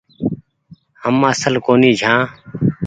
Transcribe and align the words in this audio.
هم 1.01 1.15
اسل 1.31 1.53
ڪونيٚ 1.65 1.97
ڇآن۔ 2.01 2.21